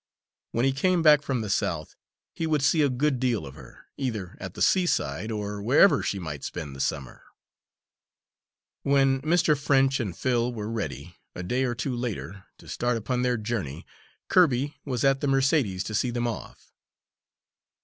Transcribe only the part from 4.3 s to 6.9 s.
at the seaside, or wherever she might spend the